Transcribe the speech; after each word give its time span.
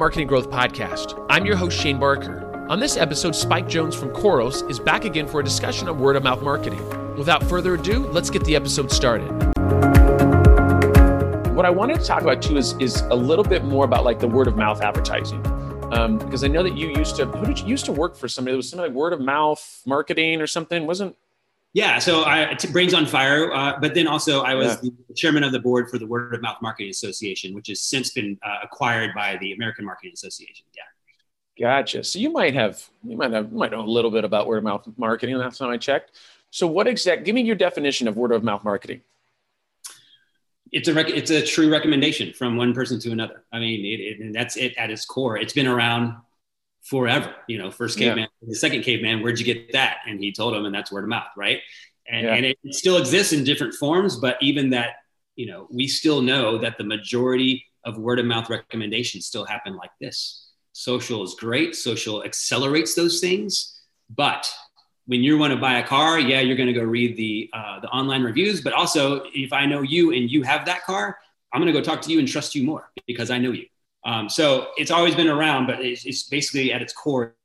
Marketing 0.00 0.26
Growth 0.26 0.48
Podcast. 0.48 1.26
I'm 1.28 1.44
your 1.44 1.56
host, 1.56 1.78
Shane 1.78 1.98
Barker. 1.98 2.66
On 2.70 2.80
this 2.80 2.96
episode, 2.96 3.36
Spike 3.36 3.68
Jones 3.68 3.94
from 3.94 4.08
Khoros 4.08 4.68
is 4.70 4.80
back 4.80 5.04
again 5.04 5.26
for 5.26 5.40
a 5.40 5.44
discussion 5.44 5.90
on 5.90 5.98
word 5.98 6.16
of 6.16 6.22
mouth 6.22 6.42
marketing. 6.42 6.82
Without 7.18 7.44
further 7.44 7.74
ado, 7.74 8.06
let's 8.06 8.30
get 8.30 8.42
the 8.44 8.56
episode 8.56 8.90
started. 8.90 9.28
What 11.54 11.66
I 11.66 11.70
wanted 11.70 12.00
to 12.00 12.06
talk 12.06 12.22
about 12.22 12.40
too 12.40 12.56
is, 12.56 12.72
is 12.78 13.02
a 13.10 13.14
little 13.14 13.44
bit 13.44 13.62
more 13.62 13.84
about 13.84 14.06
like 14.06 14.20
the 14.20 14.26
word 14.26 14.46
of 14.46 14.56
mouth 14.56 14.80
advertising. 14.80 15.44
Um, 15.92 16.16
because 16.16 16.44
I 16.44 16.48
know 16.48 16.62
that 16.62 16.78
you 16.78 16.88
used 16.96 17.16
to, 17.16 17.26
who 17.26 17.44
did 17.44 17.60
you 17.60 17.66
used 17.66 17.84
to 17.84 17.92
work 17.92 18.16
for 18.16 18.26
somebody 18.26 18.54
that 18.54 18.56
was 18.56 18.70
something 18.70 18.88
like 18.88 18.96
word 18.96 19.12
of 19.12 19.20
mouth 19.20 19.82
marketing 19.84 20.40
or 20.40 20.46
something? 20.46 20.86
Wasn't 20.86 21.14
yeah, 21.72 21.98
so 22.00 22.24
I 22.24 22.56
Brains 22.72 22.94
on 22.94 23.06
Fire, 23.06 23.52
uh, 23.52 23.78
but 23.80 23.94
then 23.94 24.08
also 24.08 24.42
I 24.42 24.54
was 24.54 24.78
yeah. 24.82 24.90
the 25.08 25.14
chairman 25.14 25.44
of 25.44 25.52
the 25.52 25.60
board 25.60 25.88
for 25.88 25.98
the 25.98 26.06
Word 26.06 26.34
of 26.34 26.42
Mouth 26.42 26.58
Marketing 26.60 26.90
Association, 26.90 27.54
which 27.54 27.68
has 27.68 27.80
since 27.80 28.10
been 28.10 28.38
uh, 28.42 28.58
acquired 28.62 29.14
by 29.14 29.36
the 29.40 29.52
American 29.52 29.84
Marketing 29.84 30.12
Association. 30.12 30.66
Yeah. 30.76 30.82
Gotcha. 31.60 32.02
So 32.02 32.18
you 32.18 32.30
might 32.30 32.54
have 32.54 32.88
you 33.04 33.16
might 33.16 33.30
have 33.32 33.52
you 33.52 33.58
might 33.58 33.70
know 33.70 33.82
a 33.82 33.86
little 33.86 34.10
bit 34.10 34.24
about 34.24 34.46
word 34.46 34.58
of 34.58 34.64
mouth 34.64 34.88
marketing. 34.96 35.36
Last 35.36 35.58
time 35.58 35.70
I 35.70 35.76
checked. 35.76 36.12
So 36.50 36.66
what 36.66 36.88
exact? 36.88 37.24
Give 37.24 37.34
me 37.34 37.42
your 37.42 37.54
definition 37.54 38.08
of 38.08 38.16
word 38.16 38.32
of 38.32 38.42
mouth 38.42 38.64
marketing. 38.64 39.02
It's 40.72 40.88
a 40.88 40.94
rec- 40.94 41.10
it's 41.10 41.30
a 41.30 41.44
true 41.44 41.70
recommendation 41.70 42.32
from 42.32 42.56
one 42.56 42.72
person 42.74 42.98
to 43.00 43.12
another. 43.12 43.44
I 43.52 43.60
mean, 43.60 43.84
it, 43.84 44.00
it, 44.00 44.20
and 44.20 44.34
that's 44.34 44.56
it 44.56 44.74
at 44.76 44.90
its 44.90 45.04
core. 45.04 45.36
It's 45.36 45.52
been 45.52 45.66
around 45.66 46.16
forever. 46.82 47.34
You 47.48 47.58
know, 47.58 47.70
first 47.70 47.98
caveman, 47.98 48.28
yeah. 48.40 48.48
the 48.48 48.54
second 48.54 48.82
caveman, 48.82 49.22
where'd 49.22 49.38
you 49.38 49.44
get 49.44 49.72
that? 49.72 49.98
And 50.06 50.20
he 50.20 50.32
told 50.32 50.54
him, 50.54 50.64
and 50.64 50.74
that's 50.74 50.90
word 50.90 51.04
of 51.04 51.10
mouth, 51.10 51.28
right? 51.36 51.60
And, 52.08 52.26
yeah. 52.26 52.34
and 52.34 52.46
it 52.46 52.58
still 52.70 52.96
exists 52.96 53.32
in 53.32 53.44
different 53.44 53.74
forms, 53.74 54.16
but 54.16 54.36
even 54.40 54.70
that, 54.70 54.94
you 55.36 55.46
know, 55.46 55.68
we 55.70 55.86
still 55.86 56.22
know 56.22 56.58
that 56.58 56.76
the 56.76 56.84
majority 56.84 57.64
of 57.84 57.98
word 57.98 58.18
of 58.18 58.26
mouth 58.26 58.50
recommendations 58.50 59.26
still 59.26 59.44
happen 59.44 59.76
like 59.76 59.92
this. 60.00 60.48
Social 60.72 61.22
is 61.22 61.34
great. 61.34 61.76
Social 61.76 62.24
accelerates 62.24 62.94
those 62.94 63.20
things, 63.20 63.80
but 64.14 64.52
when 65.06 65.22
you 65.22 65.38
want 65.38 65.52
to 65.52 65.58
buy 65.58 65.78
a 65.78 65.86
car, 65.86 66.20
yeah, 66.20 66.40
you're 66.40 66.56
going 66.56 66.68
to 66.68 66.72
go 66.72 66.84
read 66.84 67.16
the 67.16 67.50
uh, 67.52 67.80
the 67.80 67.88
online 67.88 68.22
reviews. 68.22 68.60
But 68.60 68.74
also, 68.74 69.24
if 69.34 69.52
I 69.52 69.66
know 69.66 69.82
you 69.82 70.12
and 70.12 70.30
you 70.30 70.42
have 70.42 70.66
that 70.66 70.84
car, 70.84 71.18
I'm 71.52 71.60
going 71.60 71.72
to 71.72 71.78
go 71.78 71.84
talk 71.84 72.00
to 72.02 72.12
you 72.12 72.20
and 72.20 72.28
trust 72.28 72.54
you 72.54 72.62
more 72.62 72.90
because 73.06 73.30
I 73.30 73.38
know 73.38 73.50
you. 73.50 73.66
Um, 74.04 74.28
so 74.28 74.68
it's 74.76 74.90
always 74.90 75.14
been 75.14 75.28
around, 75.28 75.66
but 75.66 75.80
it's, 75.80 76.06
it's 76.06 76.24
basically 76.24 76.72
at 76.72 76.82
its 76.82 76.92
core 76.92 77.36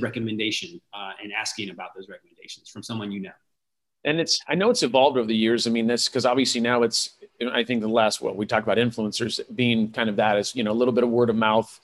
recommendation 0.00 0.80
uh, 0.94 1.12
and 1.22 1.32
asking 1.32 1.70
about 1.70 1.90
those 1.96 2.08
recommendations 2.08 2.68
from 2.68 2.82
someone 2.82 3.10
you 3.10 3.20
know. 3.20 3.32
And 4.04 4.18
it's 4.18 4.40
I 4.48 4.54
know 4.54 4.70
it's 4.70 4.82
evolved 4.82 5.18
over 5.18 5.26
the 5.26 5.36
years. 5.36 5.66
I 5.66 5.70
mean, 5.70 5.86
this 5.86 6.08
because 6.08 6.24
obviously 6.24 6.60
now 6.60 6.82
it's 6.82 7.16
I 7.52 7.64
think 7.64 7.82
the 7.82 7.88
last 7.88 8.22
well 8.22 8.34
we 8.34 8.46
talked 8.46 8.66
about 8.66 8.78
influencers 8.78 9.40
being 9.54 9.90
kind 9.90 10.08
of 10.08 10.16
that 10.16 10.38
as 10.38 10.56
you 10.56 10.64
know 10.64 10.70
a 10.70 10.78
little 10.80 10.92
bit 10.92 11.04
of 11.04 11.10
word 11.10 11.28
of 11.28 11.36
mouth 11.36 11.78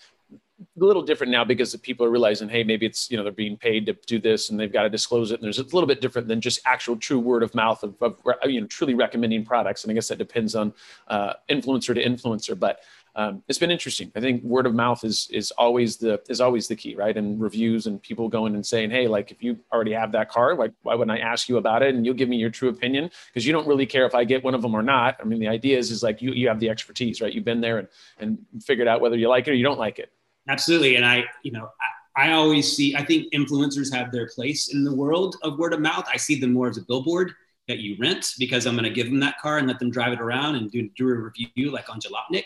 a 0.58 0.84
little 0.84 1.02
different 1.02 1.30
now 1.30 1.44
because 1.44 1.72
the 1.72 1.78
people 1.78 2.06
are 2.06 2.10
realizing, 2.10 2.48
hey, 2.48 2.64
maybe 2.64 2.86
it's 2.86 3.10
you 3.10 3.16
know 3.16 3.22
they're 3.22 3.32
being 3.32 3.56
paid 3.56 3.86
to 3.86 3.92
do 4.06 4.18
this 4.18 4.50
and 4.50 4.58
they've 4.58 4.72
got 4.72 4.84
to 4.84 4.90
disclose 4.90 5.30
it. 5.30 5.34
And 5.34 5.44
there's 5.44 5.58
a 5.58 5.64
little 5.64 5.86
bit 5.86 6.00
different 6.00 6.28
than 6.28 6.40
just 6.40 6.60
actual 6.64 6.96
true 6.96 7.18
word 7.18 7.42
of 7.42 7.54
mouth 7.54 7.82
of, 7.82 7.94
of 8.00 8.18
you 8.44 8.60
know 8.60 8.66
truly 8.66 8.94
recommending 8.94 9.44
products. 9.44 9.84
And 9.84 9.90
I 9.90 9.94
guess 9.94 10.08
that 10.08 10.18
depends 10.18 10.54
on 10.54 10.72
uh, 11.08 11.34
influencer 11.50 11.94
to 11.94 12.02
influencer. 12.02 12.58
But 12.58 12.80
um, 13.16 13.42
it's 13.48 13.58
been 13.58 13.70
interesting. 13.70 14.12
I 14.14 14.20
think 14.20 14.44
word 14.44 14.66
of 14.66 14.74
mouth 14.74 15.02
is 15.02 15.26
is 15.32 15.50
always 15.52 15.96
the 15.96 16.20
is 16.28 16.42
always 16.42 16.68
the 16.68 16.76
key, 16.76 16.94
right? 16.94 17.16
And 17.16 17.40
reviews 17.40 17.86
and 17.86 18.00
people 18.00 18.28
going 18.28 18.54
and 18.54 18.64
saying, 18.64 18.90
hey, 18.90 19.08
like 19.08 19.30
if 19.30 19.42
you 19.42 19.58
already 19.72 19.92
have 19.92 20.12
that 20.12 20.28
car, 20.28 20.54
like 20.54 20.72
why 20.82 20.94
wouldn't 20.94 21.18
I 21.18 21.22
ask 21.22 21.48
you 21.48 21.56
about 21.56 21.82
it 21.82 21.94
and 21.94 22.04
you'll 22.04 22.14
give 22.14 22.28
me 22.28 22.36
your 22.36 22.50
true 22.50 22.68
opinion 22.68 23.10
because 23.28 23.46
you 23.46 23.54
don't 23.54 23.66
really 23.66 23.86
care 23.86 24.04
if 24.04 24.14
I 24.14 24.24
get 24.24 24.44
one 24.44 24.54
of 24.54 24.60
them 24.60 24.74
or 24.74 24.82
not. 24.82 25.16
I 25.18 25.24
mean, 25.24 25.40
the 25.40 25.48
idea 25.48 25.78
is 25.78 25.90
is 25.90 26.02
like 26.02 26.20
you 26.20 26.32
you 26.32 26.46
have 26.48 26.60
the 26.60 26.68
expertise, 26.68 27.22
right? 27.22 27.32
You've 27.32 27.44
been 27.44 27.62
there 27.62 27.78
and 27.78 27.88
and 28.18 28.38
figured 28.62 28.86
out 28.86 29.00
whether 29.00 29.16
you 29.16 29.30
like 29.30 29.48
it 29.48 29.52
or 29.52 29.54
you 29.54 29.64
don't 29.64 29.78
like 29.78 29.98
it. 29.98 30.12
Absolutely, 30.46 30.96
and 30.96 31.04
I 31.04 31.24
you 31.42 31.52
know. 31.52 31.70
I, 31.80 31.86
I 32.18 32.32
always 32.32 32.74
see, 32.74 32.96
I 32.96 33.04
think 33.04 33.30
influencers 33.34 33.94
have 33.94 34.10
their 34.10 34.26
place 34.28 34.72
in 34.72 34.84
the 34.84 34.94
world 34.94 35.36
of 35.42 35.58
word 35.58 35.74
of 35.74 35.80
mouth. 35.80 36.08
I 36.10 36.16
see 36.16 36.40
them 36.40 36.54
more 36.54 36.66
as 36.66 36.78
a 36.78 36.80
billboard 36.80 37.34
that 37.68 37.80
you 37.80 37.94
rent 38.00 38.32
because 38.38 38.64
I'm 38.64 38.74
going 38.74 38.84
to 38.84 38.90
give 38.90 39.08
them 39.08 39.20
that 39.20 39.38
car 39.38 39.58
and 39.58 39.68
let 39.68 39.78
them 39.78 39.90
drive 39.90 40.14
it 40.14 40.20
around 40.20 40.54
and 40.54 40.70
do, 40.70 40.88
do 40.96 41.10
a 41.10 41.14
review 41.14 41.70
like 41.70 41.90
on 41.90 42.00
Jalopnik. 42.00 42.44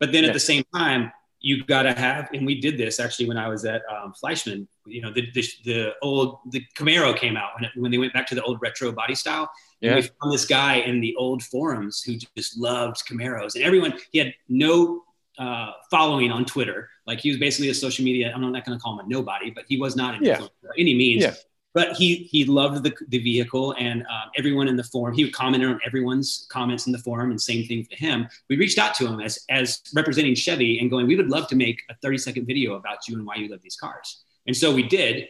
But 0.00 0.12
then 0.12 0.24
at 0.24 0.32
the 0.32 0.40
same 0.40 0.64
time, 0.74 1.12
you 1.40 1.64
got 1.64 1.82
to 1.82 1.92
have, 1.92 2.28
and 2.32 2.44
we 2.44 2.60
did 2.60 2.76
this 2.76 2.98
actually 2.98 3.26
when 3.26 3.36
I 3.36 3.48
was 3.48 3.64
at 3.64 3.82
um, 3.90 4.12
Fleischmann. 4.12 4.66
You 4.86 5.02
know, 5.02 5.12
the, 5.12 5.30
the, 5.32 5.44
the 5.64 5.94
old 6.02 6.38
the 6.50 6.64
Camaro 6.76 7.16
came 7.16 7.36
out 7.36 7.50
when 7.54 7.64
it, 7.64 7.70
when 7.76 7.90
they 7.90 7.98
went 7.98 8.12
back 8.12 8.26
to 8.28 8.34
the 8.34 8.42
old 8.42 8.60
retro 8.60 8.90
body 8.90 9.14
style. 9.14 9.50
Yeah. 9.80 9.96
we 9.96 10.02
found 10.02 10.32
this 10.32 10.44
guy 10.44 10.76
in 10.76 11.00
the 11.00 11.14
old 11.16 11.42
forums 11.42 12.02
who 12.02 12.16
just 12.36 12.58
loved 12.58 13.06
Camaros, 13.08 13.54
and 13.54 13.64
everyone 13.64 13.94
he 14.10 14.18
had 14.18 14.34
no 14.48 15.04
uh, 15.38 15.72
following 15.90 16.32
on 16.32 16.44
Twitter. 16.44 16.88
Like 17.06 17.20
he 17.20 17.28
was 17.28 17.38
basically 17.38 17.68
a 17.68 17.74
social 17.74 18.04
media. 18.04 18.32
I'm 18.34 18.40
not 18.40 18.64
going 18.64 18.76
to 18.76 18.82
call 18.82 18.98
him 18.98 19.06
a 19.06 19.08
nobody, 19.08 19.50
but 19.50 19.64
he 19.68 19.78
was 19.78 19.94
not 19.94 20.16
an 20.16 20.24
yeah. 20.24 20.40
by 20.40 20.70
any 20.76 20.94
means. 20.94 21.22
Yeah 21.22 21.34
but 21.78 21.92
he 21.92 22.28
he 22.32 22.44
loved 22.44 22.82
the, 22.82 22.92
the 23.06 23.18
vehicle 23.18 23.72
and 23.78 24.02
uh, 24.02 24.26
everyone 24.36 24.66
in 24.66 24.74
the 24.74 24.82
forum 24.82 25.14
he 25.14 25.22
would 25.22 25.32
comment 25.32 25.62
on 25.64 25.78
everyone's 25.86 26.48
comments 26.50 26.86
in 26.88 26.92
the 26.92 26.98
forum 26.98 27.30
and 27.30 27.40
same 27.40 27.64
thing 27.68 27.84
for 27.84 27.94
him. 27.94 28.26
We 28.48 28.56
reached 28.56 28.78
out 28.78 28.96
to 28.96 29.06
him 29.06 29.20
as 29.20 29.44
as 29.48 29.80
representing 29.94 30.34
chevy 30.34 30.80
and 30.80 30.90
going 30.90 31.06
we 31.06 31.14
would 31.14 31.28
love 31.28 31.46
to 31.50 31.54
make 31.54 31.80
a 31.88 31.94
30 32.02 32.18
second 32.18 32.46
video 32.46 32.74
about 32.74 33.06
you 33.06 33.14
and 33.16 33.24
why 33.24 33.36
you 33.36 33.48
love 33.48 33.62
these 33.62 33.76
cars. 33.76 34.24
And 34.48 34.56
so 34.56 34.74
we 34.74 34.82
did 34.88 35.28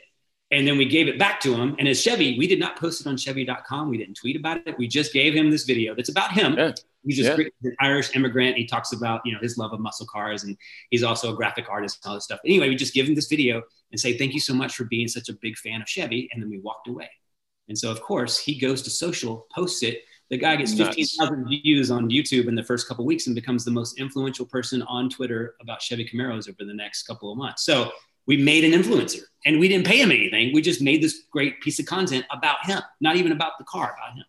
and 0.50 0.66
then 0.66 0.78
we 0.78 0.87
gave 0.87 1.06
it 1.06 1.19
back 1.19 1.38
to 1.41 1.54
him. 1.54 1.76
And 1.78 1.87
as 1.87 2.03
chevy 2.03 2.38
we 2.38 2.47
did 2.47 2.58
not 2.58 2.78
post 2.78 3.03
it 3.03 3.06
on 3.06 3.19
chevy.com 3.19 3.91
we 3.91 3.98
didn't 3.98 4.16
tweet 4.16 4.37
about 4.37 4.66
it. 4.66 4.78
We 4.78 4.88
just 4.88 5.12
gave 5.12 5.34
him 5.34 5.50
this 5.50 5.64
video 5.64 5.94
that's 5.94 6.08
about 6.08 6.32
him. 6.32 6.54
Yeah. 6.56 6.72
He's 7.04 7.16
just 7.16 7.38
yeah. 7.38 7.47
an 7.64 7.76
Irish 7.81 8.14
immigrant. 8.14 8.56
He 8.56 8.66
talks 8.66 8.92
about, 8.92 9.20
you 9.25 9.32
know, 9.32 9.38
his 9.41 9.56
love 9.56 9.72
of 9.72 9.81
muscle 9.81 10.06
cars 10.06 10.44
and 10.44 10.56
he's 10.91 11.03
also 11.03 11.32
a 11.32 11.36
graphic 11.36 11.66
artist 11.69 12.00
and 12.03 12.10
all 12.10 12.16
this 12.16 12.25
stuff. 12.25 12.41
Anyway, 12.44 12.69
we 12.69 12.76
just 12.76 12.94
give 12.94 13.06
him 13.06 13.14
this 13.14 13.28
video 13.28 13.62
and 13.91 14.00
say, 14.00 14.19
thank 14.19 14.34
you 14.34 14.41
so 14.41 14.54
much 14.54 14.75
for 14.76 14.84
being 14.84 15.08
such 15.08 15.28
a 15.28 15.32
big 15.34 15.56
fan 15.56 15.81
of 15.81 15.88
Chevy. 15.88 16.28
And 16.32 16.42
then 16.42 16.50
we 16.50 16.58
walked 16.58 16.88
away. 16.88 17.08
And 17.69 17.78
so, 17.78 17.91
of 17.91 18.00
course, 18.00 18.38
he 18.38 18.58
goes 18.58 18.82
to 18.82 18.91
social, 18.91 19.47
posts 19.54 19.82
it. 19.82 20.03
The 20.31 20.37
guy 20.37 20.56
gets 20.56 20.75
15,000 20.75 21.48
views 21.48 21.91
on 21.91 22.10
YouTube 22.10 22.48
in 22.48 22.54
the 22.54 22.62
first 22.62 22.87
couple 22.87 23.04
weeks 23.06 23.26
and 23.26 23.34
becomes 23.34 23.64
the 23.64 23.70
most 23.70 23.98
influential 23.98 24.44
person 24.44 24.82
on 24.82 25.08
Twitter 25.08 25.54
about 25.60 25.81
Chevy 25.81 26.06
Camaros 26.06 26.48
over 26.48 26.64
the 26.66 26.75
next 26.75 27.04
couple 27.04 27.32
of 27.32 27.38
months. 27.38 27.64
So 27.64 27.92
we 28.26 28.37
made 28.37 28.64
an 28.64 28.78
influencer 28.78 29.22
and 29.47 29.58
we 29.58 29.69
didn't 29.69 29.87
pay 29.87 30.00
him 30.00 30.10
anything. 30.10 30.53
We 30.53 30.60
just 30.60 30.82
made 30.82 31.03
this 31.03 31.22
great 31.32 31.60
piece 31.62 31.78
of 31.78 31.87
content 31.87 32.26
about 32.31 32.64
him, 32.66 32.81
not 33.00 33.16
even 33.16 33.32
about 33.32 33.53
the 33.58 33.64
car, 33.64 33.94
about 33.97 34.19
him. 34.19 34.25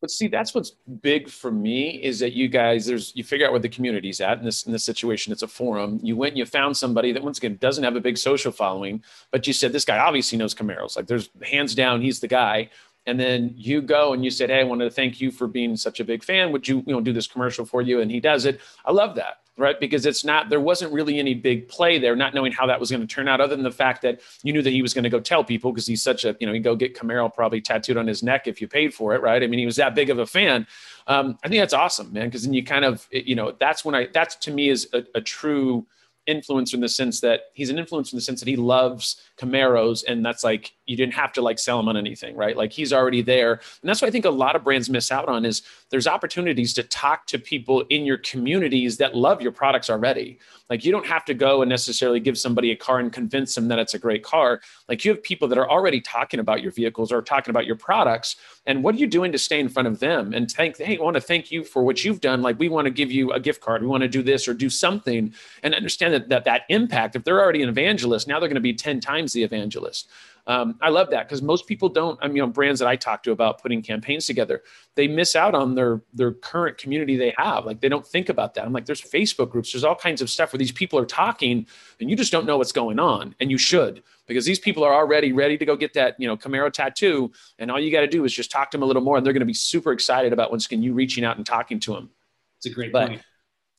But 0.00 0.10
see, 0.10 0.28
that's 0.28 0.54
what's 0.54 0.72
big 1.00 1.28
for 1.28 1.50
me 1.50 2.02
is 2.02 2.18
that 2.18 2.34
you 2.34 2.48
guys, 2.48 2.86
there's 2.86 3.12
you 3.16 3.24
figure 3.24 3.46
out 3.46 3.52
where 3.52 3.60
the 3.60 3.68
community's 3.68 4.20
at 4.20 4.38
in 4.38 4.44
this 4.44 4.64
in 4.64 4.72
this 4.72 4.84
situation. 4.84 5.32
It's 5.32 5.42
a 5.42 5.48
forum. 5.48 5.98
You 6.02 6.16
went 6.16 6.32
and 6.32 6.38
you 6.38 6.44
found 6.44 6.76
somebody 6.76 7.12
that 7.12 7.22
once 7.22 7.38
again 7.38 7.56
doesn't 7.60 7.82
have 7.82 7.96
a 7.96 8.00
big 8.00 8.18
social 8.18 8.52
following, 8.52 9.02
but 9.32 9.46
you 9.46 9.52
said 9.52 9.72
this 9.72 9.84
guy 9.84 9.98
obviously 9.98 10.36
knows 10.36 10.54
Camaros. 10.54 10.96
Like 10.96 11.06
there's 11.06 11.30
hands 11.42 11.74
down, 11.74 12.02
he's 12.02 12.20
the 12.20 12.28
guy. 12.28 12.70
And 13.06 13.20
then 13.20 13.54
you 13.56 13.80
go 13.80 14.12
and 14.12 14.24
you 14.24 14.30
said, 14.30 14.50
Hey, 14.50 14.60
I 14.60 14.64
wanted 14.64 14.84
to 14.84 14.90
thank 14.90 15.20
you 15.20 15.30
for 15.30 15.46
being 15.46 15.76
such 15.76 16.00
a 16.00 16.04
big 16.04 16.24
fan. 16.24 16.50
Would 16.52 16.66
you, 16.66 16.82
you 16.86 16.92
know, 16.92 17.00
do 17.00 17.12
this 17.12 17.28
commercial 17.28 17.64
for 17.64 17.80
you? 17.80 18.00
And 18.00 18.10
he 18.10 18.18
does 18.20 18.44
it. 18.46 18.60
I 18.84 18.90
love 18.90 19.14
that 19.14 19.38
right? 19.56 19.78
Because 19.80 20.04
it's 20.04 20.24
not, 20.24 20.48
there 20.50 20.60
wasn't 20.60 20.92
really 20.92 21.18
any 21.18 21.34
big 21.34 21.68
play 21.68 21.98
there, 21.98 22.14
not 22.14 22.34
knowing 22.34 22.52
how 22.52 22.66
that 22.66 22.78
was 22.78 22.90
going 22.90 23.00
to 23.00 23.06
turn 23.06 23.26
out, 23.26 23.40
other 23.40 23.56
than 23.56 23.64
the 23.64 23.70
fact 23.70 24.02
that 24.02 24.20
you 24.42 24.52
knew 24.52 24.62
that 24.62 24.70
he 24.70 24.82
was 24.82 24.92
going 24.92 25.04
to 25.04 25.10
go 25.10 25.20
tell 25.20 25.42
people 25.42 25.72
because 25.72 25.86
he's 25.86 26.02
such 26.02 26.24
a, 26.24 26.36
you 26.40 26.46
know, 26.46 26.52
he'd 26.52 26.60
go 26.62 26.76
get 26.76 26.94
Camaro 26.94 27.32
probably 27.32 27.60
tattooed 27.60 27.96
on 27.96 28.06
his 28.06 28.22
neck 28.22 28.46
if 28.46 28.60
you 28.60 28.68
paid 28.68 28.92
for 28.92 29.14
it, 29.14 29.22
right? 29.22 29.42
I 29.42 29.46
mean, 29.46 29.58
he 29.58 29.66
was 29.66 29.76
that 29.76 29.94
big 29.94 30.10
of 30.10 30.18
a 30.18 30.26
fan. 30.26 30.66
Um, 31.06 31.38
I 31.42 31.48
think 31.48 31.60
that's 31.60 31.72
awesome, 31.72 32.12
man, 32.12 32.26
because 32.26 32.44
then 32.44 32.52
you 32.52 32.64
kind 32.64 32.84
of, 32.84 33.06
you 33.10 33.34
know, 33.34 33.52
that's 33.58 33.84
when 33.84 33.94
I, 33.94 34.08
that's 34.12 34.36
to 34.36 34.50
me 34.50 34.68
is 34.68 34.88
a, 34.92 35.04
a 35.14 35.20
true 35.20 35.86
influencer 36.28 36.74
in 36.74 36.80
the 36.80 36.88
sense 36.88 37.20
that 37.20 37.42
he's 37.54 37.70
an 37.70 37.76
influencer 37.76 38.12
in 38.12 38.16
the 38.18 38.22
sense 38.22 38.40
that 38.40 38.48
he 38.48 38.56
loves 38.56 39.20
Camaros, 39.38 40.04
and 40.06 40.24
that's 40.24 40.44
like 40.44 40.72
you 40.86 40.96
didn't 40.96 41.14
have 41.14 41.32
to 41.34 41.42
like 41.42 41.58
sell 41.58 41.78
him 41.80 41.88
on 41.88 41.96
anything, 41.96 42.36
right? 42.36 42.56
Like 42.56 42.72
he's 42.72 42.92
already 42.92 43.22
there, 43.22 43.52
and 43.52 43.88
that's 43.88 44.00
what 44.00 44.08
I 44.08 44.10
think 44.10 44.24
a 44.24 44.30
lot 44.30 44.56
of 44.56 44.64
brands 44.64 44.88
miss 44.88 45.10
out 45.12 45.28
on 45.28 45.44
is 45.44 45.62
there's 45.90 46.06
opportunities 46.06 46.72
to 46.74 46.82
talk 46.82 47.26
to 47.26 47.38
people 47.38 47.82
in 47.90 48.04
your 48.04 48.18
communities 48.18 48.96
that 48.98 49.14
love 49.14 49.40
your 49.40 49.52
products 49.52 49.90
already. 49.90 50.38
Like 50.68 50.84
you 50.84 50.90
don't 50.90 51.06
have 51.06 51.24
to 51.26 51.34
go 51.34 51.62
and 51.62 51.68
necessarily 51.68 52.18
give 52.18 52.36
somebody 52.36 52.72
a 52.72 52.76
car 52.76 52.98
and 52.98 53.12
convince 53.12 53.54
them 53.54 53.68
that 53.68 53.78
it's 53.78 53.94
a 53.94 53.98
great 53.98 54.24
car. 54.24 54.60
Like 54.88 55.04
you 55.04 55.12
have 55.12 55.22
people 55.22 55.46
that 55.48 55.58
are 55.58 55.70
already 55.70 56.00
talking 56.00 56.40
about 56.40 56.62
your 56.62 56.72
vehicles 56.72 57.12
or 57.12 57.22
talking 57.22 57.50
about 57.50 57.66
your 57.66 57.76
products. 57.76 58.36
And 58.66 58.82
what 58.82 58.94
are 58.94 58.98
you 58.98 59.06
doing 59.06 59.30
to 59.32 59.38
stay 59.38 59.60
in 59.60 59.68
front 59.68 59.86
of 59.86 60.00
them 60.00 60.32
and 60.34 60.50
thank, 60.50 60.76
hey, 60.78 60.98
I 60.98 61.02
want 61.02 61.14
to 61.14 61.20
thank 61.20 61.50
you 61.50 61.62
for 61.62 61.84
what 61.84 62.04
you've 62.04 62.20
done. 62.20 62.42
Like 62.42 62.58
we 62.58 62.68
want 62.68 62.86
to 62.86 62.90
give 62.90 63.12
you 63.12 63.32
a 63.32 63.38
gift 63.38 63.60
card. 63.60 63.82
We 63.82 63.88
want 63.88 64.02
to 64.02 64.08
do 64.08 64.22
this 64.22 64.48
or 64.48 64.54
do 64.54 64.68
something 64.68 65.32
and 65.62 65.74
understand 65.74 66.14
that 66.14 66.28
that, 66.30 66.44
that 66.44 66.62
impact, 66.68 67.14
if 67.14 67.22
they're 67.22 67.40
already 67.40 67.62
an 67.62 67.68
evangelist, 67.68 68.26
now 68.26 68.40
they're 68.40 68.48
going 68.48 68.56
to 68.56 68.60
be 68.60 68.74
10 68.74 69.00
times 69.00 69.32
the 69.32 69.44
evangelist. 69.44 70.08
Um, 70.48 70.78
I 70.80 70.90
love 70.90 71.10
that 71.10 71.26
because 71.26 71.42
most 71.42 71.66
people 71.66 71.88
don't. 71.88 72.18
I 72.22 72.28
mean, 72.28 72.36
you 72.36 72.42
know, 72.42 72.48
brands 72.48 72.78
that 72.78 72.88
I 72.88 72.94
talk 72.94 73.24
to 73.24 73.32
about 73.32 73.60
putting 73.60 73.82
campaigns 73.82 74.26
together, 74.26 74.62
they 74.94 75.08
miss 75.08 75.34
out 75.34 75.54
on 75.54 75.74
their 75.74 76.02
their 76.14 76.32
current 76.32 76.78
community 76.78 77.16
they 77.16 77.34
have. 77.36 77.64
Like 77.64 77.80
they 77.80 77.88
don't 77.88 78.06
think 78.06 78.28
about 78.28 78.54
that. 78.54 78.64
I'm 78.64 78.72
like, 78.72 78.86
there's 78.86 79.02
Facebook 79.02 79.50
groups, 79.50 79.72
there's 79.72 79.82
all 79.82 79.96
kinds 79.96 80.22
of 80.22 80.30
stuff 80.30 80.52
where 80.52 80.58
these 80.58 80.72
people 80.72 80.98
are 80.98 81.06
talking, 81.06 81.66
and 82.00 82.08
you 82.08 82.14
just 82.14 82.30
don't 82.30 82.46
know 82.46 82.58
what's 82.58 82.72
going 82.72 83.00
on, 83.00 83.34
and 83.40 83.50
you 83.50 83.58
should 83.58 84.04
because 84.26 84.44
these 84.44 84.58
people 84.58 84.84
are 84.84 84.94
already 84.94 85.32
ready 85.32 85.56
to 85.58 85.64
go 85.64 85.74
get 85.74 85.94
that 85.94 86.14
you 86.18 86.28
know 86.28 86.36
Camaro 86.36 86.72
tattoo, 86.72 87.32
and 87.58 87.70
all 87.70 87.80
you 87.80 87.90
got 87.90 88.02
to 88.02 88.06
do 88.06 88.24
is 88.24 88.32
just 88.32 88.50
talk 88.50 88.70
to 88.70 88.76
them 88.76 88.84
a 88.84 88.86
little 88.86 89.02
more, 89.02 89.16
and 89.16 89.26
they're 89.26 89.32
going 89.32 89.40
to 89.40 89.46
be 89.46 89.54
super 89.54 89.90
excited 89.90 90.32
about 90.32 90.52
once 90.52 90.66
again 90.66 90.82
you 90.82 90.94
reaching 90.94 91.24
out 91.24 91.36
and 91.38 91.46
talking 91.46 91.80
to 91.80 91.92
them. 91.92 92.10
It's 92.58 92.66
a 92.66 92.70
great 92.70 92.92
but, 92.92 93.08
point. 93.08 93.22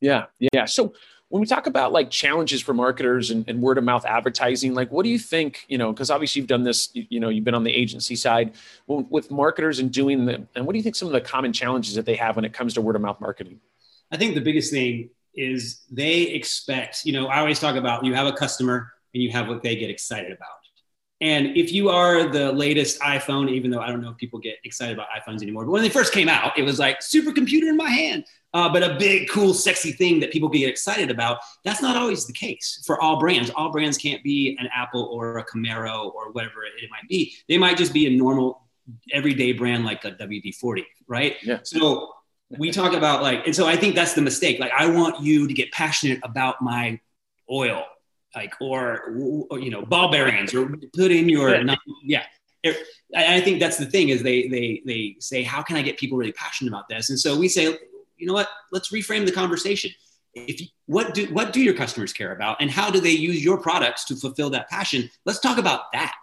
Yeah, 0.02 0.26
yeah. 0.54 0.66
So 0.66 0.94
when 1.30 1.42
we 1.42 1.46
talk 1.46 1.68
about 1.68 1.92
like 1.92 2.10
challenges 2.10 2.62
for 2.62 2.74
marketers 2.74 3.32
and, 3.32 3.48
and, 3.50 3.62
word 3.62 3.78
of 3.78 3.84
mouth 3.84 4.06
advertising 4.06 4.74
like 4.74 4.92
what 4.92 5.04
do 5.04 5.10
you 5.10 5.20
think 5.20 5.66
you 5.68 5.78
know 5.78 5.92
because 5.92 6.10
obviously 6.10 6.40
you've 6.40 6.48
done 6.48 6.64
this 6.64 6.90
you 6.94 7.20
know 7.20 7.30
you've 7.30 7.44
been 7.44 7.56
on 7.56 7.64
the 7.64 7.74
agency 7.74 8.16
side 8.16 8.54
with 8.88 9.30
marketers 9.32 9.80
and 9.80 9.92
doing 9.92 10.26
the 10.26 10.48
and 10.56 10.66
what 10.66 10.74
do 10.74 10.78
you 10.78 10.84
think 10.84 10.96
some 10.96 11.08
of 11.08 11.14
the 11.14 11.22
common 11.22 11.52
challenges 11.52 11.96
that 11.96 12.06
they 12.06 12.16
have 12.16 12.36
when 12.36 12.46
it 12.46 12.54
comes 12.54 12.74
to 12.74 12.82
word 12.82 12.96
of 12.96 13.02
mouth 13.02 13.20
marketing? 13.20 13.60
I 14.12 14.18
think 14.18 14.36
the 14.36 14.42
biggest 14.42 14.72
thing 14.72 15.10
is 15.36 15.82
they 15.92 16.22
expect 16.24 17.06
you 17.06 17.14
know 17.14 17.28
i 17.28 17.40
always 17.40 17.60
talk 17.60 17.76
about 17.76 18.04
you 18.04 18.14
have 18.16 18.28
a 18.28 18.34
customer 18.34 18.92
and 19.14 19.24
you 19.24 19.32
have 19.32 19.48
what 19.48 19.64
they 19.64 19.76
get 19.76 19.90
excited 19.90 20.32
about. 20.32 20.50
And 21.20 21.58
if 21.58 21.72
you 21.72 21.90
are 21.90 22.30
the 22.30 22.52
latest 22.52 23.00
iPhone, 23.02 23.50
even 23.50 23.72
though 23.72 23.80
I 23.80 23.88
don't 23.88 24.02
know 24.02 24.12
if 24.12 24.18
people 24.18 24.40
get 24.40 24.58
excited 24.64 24.94
about 24.96 25.08
iPhones 25.10 25.42
anymore, 25.42 25.66
but 25.66 25.72
when 25.72 25.82
they 25.82 25.90
first 25.90 26.14
came 26.14 26.30
out, 26.30 26.58
it 26.58 26.62
was 26.62 26.78
like 26.78 27.00
supercomputer 27.00 27.64
in 27.64 27.76
my 27.76 27.90
hand, 27.90 28.26
uh, 28.54 28.70
but 28.72 28.84
a 28.84 28.96
big, 28.98 29.30
cool, 29.30 29.54
sexy 29.54 29.92
thing 29.92 30.20
that 30.20 30.32
people 30.32 30.50
get 30.50 30.70
excited 30.70 31.12
about. 31.12 31.40
That's 31.64 31.82
not 31.82 31.96
always 31.96 32.26
the 32.26 32.34
case 32.34 32.82
for 32.86 33.02
all 33.02 33.20
brands. 33.20 33.50
All 33.52 33.72
brands 33.72 33.98
can't 33.98 34.24
be 34.24 34.58
an 34.60 34.68
Apple 34.74 35.04
or 35.12 35.38
a 35.38 35.46
Camaro 35.46 36.14
or 36.14 36.32
whatever 36.32 36.64
it 36.64 36.90
might 36.90 37.08
be. 37.10 37.36
They 37.48 37.58
might 37.58 37.78
just 37.78 37.94
be 37.94 38.08
a 38.08 38.18
normal, 38.18 38.62
everyday 39.12 39.52
brand 39.52 39.86
like 39.86 40.06
a 40.06 40.12
WD 40.12 40.56
40, 40.56 40.86
right? 41.08 41.36
Yeah. 41.44 41.60
So 41.64 42.14
we 42.58 42.72
talk 42.72 42.94
about 42.94 43.22
like, 43.22 43.46
and 43.46 43.56
so 43.56 43.68
I 43.68 43.76
think 43.76 43.96
that's 43.96 44.14
the 44.14 44.22
mistake. 44.22 44.60
Like, 44.60 44.72
I 44.72 44.90
want 44.90 45.22
you 45.22 45.48
to 45.48 45.54
get 45.54 45.72
passionate 45.72 46.20
about 46.24 46.62
my 46.62 47.00
oil 47.52 47.86
like 48.36 48.54
or, 48.62 49.16
or 49.50 49.60
you 49.60 49.70
know 49.70 49.84
ball 49.86 50.12
bearings 50.12 50.54
or 50.54 50.76
put 50.94 51.12
in 51.12 51.30
your 51.30 51.60
yeah 52.04 52.24
I 53.16 53.40
think 53.40 53.60
that's 53.60 53.78
the 53.78 53.86
thing 53.86 54.10
is 54.10 54.22
they 54.22 54.48
they 54.48 54.82
they 54.86 55.16
say 55.20 55.44
how 55.44 55.62
can 55.64 55.78
I 55.78 55.82
get 55.82 55.98
people 55.98 56.18
really 56.18 56.34
passionate 56.34 56.70
about 56.70 56.90
this 56.90 57.10
and 57.10 57.20
so 57.20 57.38
we 57.38 57.48
say 57.48 57.78
you 58.18 58.28
know 58.28 58.34
what 58.34 58.50
let's 58.72 58.92
reframe 58.92 59.26
the 59.26 59.32
conversation 59.32 59.92
if 60.34 60.62
you, 60.62 60.68
what 60.86 61.14
do 61.14 61.26
what 61.34 61.54
do 61.54 61.62
your 61.62 61.74
customers 61.74 62.14
care 62.14 62.34
about 62.34 62.58
and 62.60 62.70
how 62.70 62.90
do 62.90 63.00
they 63.00 63.12
use 63.12 63.44
your 63.44 63.58
products 63.58 64.06
to 64.06 64.16
fulfill 64.16 64.50
that 64.50 64.70
passion 64.70 65.10
let's 65.26 65.40
talk 65.40 65.58
about 65.58 65.92
that 65.94 66.20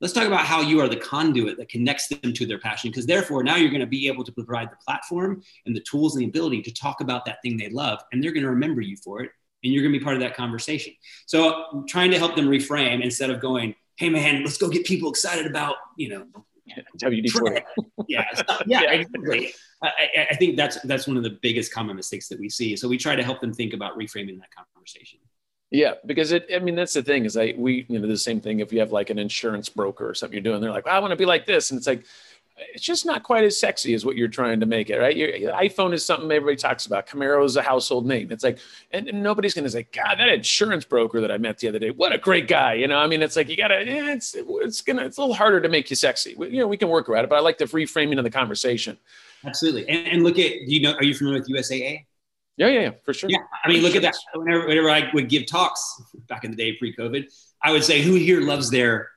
let's 0.00 0.12
talk 0.12 0.26
about 0.26 0.44
how 0.44 0.60
you 0.60 0.80
are 0.80 0.88
the 0.88 0.96
conduit 0.96 1.58
that 1.58 1.68
connects 1.68 2.08
them 2.08 2.32
to 2.32 2.46
their 2.46 2.58
passion 2.58 2.90
because 2.90 3.06
therefore 3.06 3.42
now 3.42 3.56
you're 3.56 3.70
going 3.70 3.80
to 3.80 3.86
be 3.86 4.06
able 4.06 4.24
to 4.24 4.32
provide 4.32 4.70
the 4.70 4.76
platform 4.84 5.42
and 5.66 5.74
the 5.74 5.80
tools 5.80 6.14
and 6.14 6.22
the 6.22 6.28
ability 6.28 6.62
to 6.62 6.72
talk 6.72 7.00
about 7.00 7.24
that 7.24 7.42
thing 7.42 7.56
they 7.56 7.68
love 7.70 7.98
and 8.12 8.22
they're 8.22 8.32
going 8.32 8.44
to 8.44 8.50
remember 8.50 8.80
you 8.80 8.96
for 8.96 9.22
it 9.22 9.30
and 9.64 9.72
you're 9.72 9.82
going 9.82 9.92
to 9.92 9.98
be 9.98 10.04
part 10.04 10.16
of 10.16 10.22
that 10.22 10.36
conversation. 10.36 10.94
So 11.26 11.64
I'm 11.72 11.86
trying 11.86 12.10
to 12.12 12.18
help 12.18 12.36
them 12.36 12.46
reframe 12.46 13.02
instead 13.02 13.30
of 13.30 13.40
going, 13.40 13.74
"Hey 13.96 14.08
man, 14.08 14.42
let's 14.44 14.58
go 14.58 14.68
get 14.68 14.86
people 14.86 15.10
excited 15.10 15.46
about 15.46 15.76
you 15.96 16.08
know." 16.10 16.26
WD 16.98 17.62
yeah, 18.08 18.24
yeah, 18.66 18.82
exactly. 18.92 19.52
I, 19.82 20.26
I, 20.30 20.34
think 20.36 20.56
that's 20.56 20.80
that's 20.82 21.06
one 21.06 21.16
of 21.16 21.22
the 21.22 21.38
biggest 21.40 21.72
common 21.72 21.96
mistakes 21.96 22.28
that 22.28 22.40
we 22.40 22.48
see. 22.48 22.74
So 22.76 22.88
we 22.88 22.98
try 22.98 23.14
to 23.14 23.22
help 23.22 23.40
them 23.40 23.52
think 23.52 23.74
about 23.74 23.98
reframing 23.98 24.38
that 24.40 24.50
conversation. 24.74 25.20
Yeah, 25.70 25.94
because 26.06 26.32
it. 26.32 26.48
I 26.54 26.58
mean, 26.60 26.74
that's 26.74 26.94
the 26.94 27.02
thing 27.02 27.26
is, 27.26 27.36
I 27.36 27.54
we 27.56 27.84
you 27.88 27.98
know 27.98 28.08
the 28.08 28.16
same 28.16 28.40
thing. 28.40 28.60
If 28.60 28.72
you 28.72 28.80
have 28.80 28.90
like 28.90 29.10
an 29.10 29.18
insurance 29.18 29.68
broker 29.68 30.08
or 30.08 30.14
something 30.14 30.34
you're 30.34 30.42
doing, 30.42 30.60
they're 30.60 30.70
like, 30.70 30.86
well, 30.86 30.96
I 30.96 30.98
want 30.98 31.10
to 31.10 31.16
be 31.16 31.26
like 31.26 31.44
this, 31.44 31.70
and 31.70 31.78
it's 31.78 31.86
like, 31.86 32.06
it's 32.74 32.82
just 32.82 33.06
not 33.06 33.22
quite 33.22 33.44
as 33.44 33.58
sexy 33.58 33.94
as 33.94 34.04
what 34.04 34.16
you're 34.16 34.28
trying 34.28 34.60
to 34.60 34.66
make 34.66 34.90
it, 34.90 34.98
right? 34.98 35.16
Your, 35.16 35.34
your 35.34 35.52
iPhone 35.52 35.92
is 35.92 36.04
something 36.04 36.30
everybody 36.30 36.56
talks 36.56 36.86
about. 36.86 37.06
Camaro 37.06 37.44
is 37.44 37.56
a 37.56 37.62
household 37.62 38.06
name. 38.06 38.30
It's 38.30 38.44
like, 38.44 38.58
and, 38.90 39.08
and 39.08 39.22
nobody's 39.22 39.54
going 39.54 39.64
to 39.64 39.70
say, 39.70 39.86
God, 39.92 40.16
that 40.18 40.28
insurance 40.28 40.84
broker 40.84 41.20
that 41.20 41.30
I 41.30 41.38
met 41.38 41.58
the 41.58 41.68
other 41.68 41.78
day, 41.78 41.90
what 41.90 42.12
a 42.12 42.18
great 42.18 42.48
guy. 42.48 42.74
You 42.74 42.88
know, 42.88 42.98
I 42.98 43.06
mean, 43.06 43.22
it's 43.22 43.36
like, 43.36 43.48
you 43.48 43.56
got 43.56 43.68
to, 43.68 43.84
yeah, 43.84 44.12
it's, 44.12 44.34
it's 44.36 44.80
going 44.80 44.96
to, 44.96 45.04
it's 45.04 45.18
a 45.18 45.20
little 45.20 45.34
harder 45.34 45.60
to 45.60 45.68
make 45.68 45.90
you 45.90 45.96
sexy. 45.96 46.34
We, 46.36 46.50
you 46.50 46.58
know, 46.58 46.66
we 46.66 46.76
can 46.76 46.88
work 46.88 47.08
around 47.08 47.24
it, 47.24 47.30
but 47.30 47.36
I 47.36 47.40
like 47.40 47.58
the 47.58 47.66
reframing 47.66 48.18
of 48.18 48.24
the 48.24 48.30
conversation. 48.30 48.98
Absolutely. 49.44 49.88
And, 49.88 50.06
and 50.08 50.24
look 50.24 50.38
at, 50.38 50.52
you 50.62 50.80
know, 50.80 50.94
are 50.94 51.04
you 51.04 51.14
familiar 51.14 51.40
with 51.40 51.48
USAA? 51.48 52.06
Yeah, 52.56 52.66
yeah, 52.66 52.80
yeah, 52.80 52.90
for 53.04 53.14
sure. 53.14 53.30
Yeah. 53.30 53.38
I 53.64 53.68
mean, 53.68 53.82
look 53.82 53.94
at 53.94 54.02
that. 54.02 54.16
Whenever, 54.34 54.66
whenever 54.66 54.90
I 54.90 55.08
would 55.14 55.28
give 55.28 55.46
talks 55.46 56.02
back 56.28 56.42
in 56.42 56.50
the 56.50 56.56
day 56.56 56.72
pre 56.72 56.94
COVID, 56.94 57.26
I 57.62 57.70
would 57.70 57.84
say, 57.84 58.02
who 58.02 58.14
here 58.14 58.40
loves 58.40 58.68
their 58.68 59.10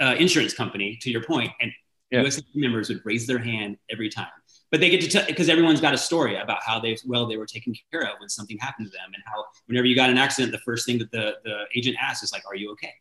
uh, 0.00 0.14
insurance 0.16 0.54
company, 0.54 0.96
to 1.02 1.10
your 1.10 1.24
point, 1.24 1.50
and 1.60 1.72
yeah. 2.10 2.22
US 2.22 2.40
members 2.54 2.88
would 2.88 3.00
raise 3.04 3.26
their 3.26 3.38
hand 3.38 3.76
every 3.90 4.08
time. 4.08 4.28
But 4.70 4.80
they 4.80 4.90
get 4.90 5.00
to 5.02 5.08
tell 5.08 5.26
because 5.26 5.48
everyone's 5.48 5.80
got 5.80 5.94
a 5.94 5.98
story 5.98 6.36
about 6.36 6.62
how 6.62 6.80
they 6.80 6.96
well 7.06 7.26
they 7.26 7.36
were 7.36 7.46
taken 7.46 7.74
care 7.92 8.02
of 8.02 8.18
when 8.18 8.28
something 8.28 8.58
happened 8.58 8.86
to 8.86 8.92
them, 8.92 9.12
and 9.14 9.22
how 9.24 9.44
whenever 9.66 9.86
you 9.86 9.94
got 9.94 10.10
an 10.10 10.18
accident, 10.18 10.52
the 10.52 10.58
first 10.58 10.84
thing 10.84 10.98
that 10.98 11.12
the 11.12 11.36
the 11.44 11.64
agent 11.76 11.96
asks 12.00 12.24
is 12.24 12.32
like, 12.32 12.42
"Are 12.48 12.56
you 12.56 12.72
okay?" 12.72 12.92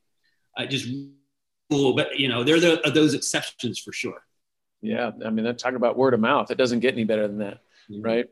Uh, 0.56 0.66
just 0.66 0.88
cool, 1.72 1.94
but 1.94 2.20
you 2.20 2.28
know 2.28 2.44
there 2.44 2.58
are 2.58 2.92
those 2.92 3.16
exceptions 3.16 3.80
for 3.80 3.92
sure. 3.92 4.24
Yeah, 4.82 5.12
I 5.26 5.30
mean, 5.30 5.46
they're 5.46 5.54
talking 5.54 5.78
about 5.78 5.98
word 5.98 6.14
of 6.14 6.20
mouth. 6.20 6.52
It 6.52 6.58
doesn't 6.58 6.82
get 6.82 6.94
any 6.94 7.06
better 7.06 7.28
than 7.28 7.40
that, 7.40 7.62
mm-hmm. 7.90 8.02
right? 8.02 8.26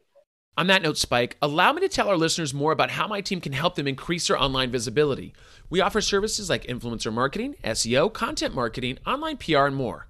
On 0.58 0.68
that 0.68 0.82
note, 0.82 0.98
Spike, 0.98 1.38
allow 1.42 1.72
me 1.72 1.82
to 1.82 1.88
tell 1.88 2.10
our 2.10 2.18
listeners 2.18 2.54
more 2.54 2.74
about 2.74 2.92
how 2.92 3.08
my 3.08 3.22
team 3.22 3.40
can 3.40 3.54
help 3.54 3.76
them 3.76 3.88
increase 3.88 4.28
their 4.28 4.38
online 4.38 4.70
visibility. 4.70 5.34
We 5.70 5.80
offer 5.80 6.02
services 6.02 6.50
like 6.50 6.66
influencer 6.66 7.12
marketing, 7.12 7.56
SEO, 7.64 8.12
content 8.12 8.54
marketing, 8.54 9.00
online 9.08 9.38
PR, 9.38 9.66
and 9.66 9.76
more. 9.76 10.08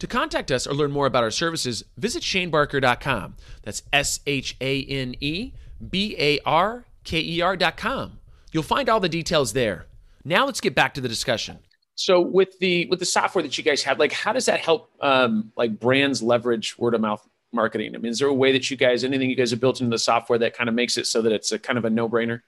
To 0.00 0.06
contact 0.06 0.50
us 0.50 0.66
or 0.66 0.72
learn 0.74 0.90
more 0.90 1.06
about 1.06 1.24
our 1.24 1.30
services, 1.30 1.84
visit 1.98 2.22
shanebarker.com. 2.22 3.36
That's 3.62 3.82
S 3.92 4.20
H 4.26 4.56
A 4.60 4.82
N 4.84 5.14
E 5.20 5.52
B 5.88 6.16
A 6.18 6.40
R 6.46 6.86
K 7.04 7.20
E 7.20 7.40
R.com. 7.42 8.18
You'll 8.50 8.62
find 8.62 8.88
all 8.88 8.98
the 8.98 9.10
details 9.10 9.52
there. 9.52 9.86
Now 10.24 10.46
let's 10.46 10.60
get 10.60 10.74
back 10.74 10.94
to 10.94 11.00
the 11.02 11.08
discussion. 11.08 11.58
So 11.96 12.18
with 12.18 12.58
the 12.60 12.86
with 12.86 12.98
the 12.98 13.04
software 13.04 13.42
that 13.42 13.58
you 13.58 13.62
guys 13.62 13.82
have, 13.82 13.98
like 13.98 14.12
how 14.12 14.32
does 14.32 14.46
that 14.46 14.60
help 14.60 14.90
um, 15.02 15.52
like 15.56 15.78
brands 15.78 16.22
leverage 16.22 16.78
word 16.78 16.94
of 16.94 17.02
mouth 17.02 17.26
marketing? 17.52 17.94
I 17.94 17.98
mean, 17.98 18.10
is 18.10 18.18
there 18.18 18.28
a 18.28 18.34
way 18.34 18.52
that 18.52 18.70
you 18.70 18.78
guys 18.78 19.04
anything 19.04 19.28
you 19.28 19.36
guys 19.36 19.50
have 19.50 19.60
built 19.60 19.82
into 19.82 19.94
the 19.94 19.98
software 19.98 20.38
that 20.38 20.56
kind 20.56 20.70
of 20.70 20.74
makes 20.74 20.96
it 20.96 21.06
so 21.08 21.20
that 21.20 21.32
it's 21.32 21.52
a 21.52 21.58
kind 21.58 21.78
of 21.78 21.84
a 21.84 21.90
no 21.90 22.08
brainer? 22.08 22.40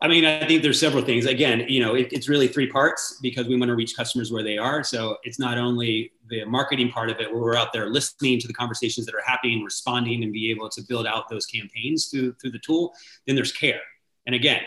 I 0.00 0.08
mean, 0.08 0.26
I 0.26 0.46
think 0.46 0.62
there's 0.62 0.78
several 0.78 1.02
things. 1.02 1.24
Again, 1.24 1.64
you 1.68 1.80
know, 1.80 1.94
it, 1.94 2.12
it's 2.12 2.28
really 2.28 2.48
three 2.48 2.70
parts 2.70 3.18
because 3.22 3.46
we 3.46 3.56
want 3.58 3.70
to 3.70 3.74
reach 3.74 3.96
customers 3.96 4.30
where 4.30 4.42
they 4.42 4.58
are. 4.58 4.84
So 4.84 5.16
it's 5.22 5.38
not 5.38 5.56
only 5.56 6.12
the 6.28 6.44
marketing 6.44 6.90
part 6.90 7.08
of 7.08 7.18
it, 7.18 7.32
where 7.32 7.40
we're 7.40 7.56
out 7.56 7.72
there 7.72 7.88
listening 7.88 8.38
to 8.40 8.46
the 8.46 8.52
conversations 8.52 9.06
that 9.06 9.14
are 9.14 9.22
happening, 9.24 9.64
responding, 9.64 10.22
and 10.22 10.34
be 10.34 10.50
able 10.50 10.68
to 10.68 10.82
build 10.82 11.06
out 11.06 11.30
those 11.30 11.46
campaigns 11.46 12.08
through 12.08 12.34
through 12.34 12.50
the 12.50 12.58
tool. 12.58 12.92
Then 13.26 13.36
there's 13.36 13.52
care, 13.52 13.80
and 14.26 14.34
again, 14.34 14.60